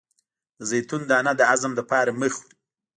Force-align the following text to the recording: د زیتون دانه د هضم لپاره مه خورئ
د 0.57 0.61
زیتون 0.69 1.01
دانه 1.09 1.31
د 1.37 1.41
هضم 1.51 1.71
لپاره 1.79 2.09
مه 2.19 2.27
خورئ 2.35 2.53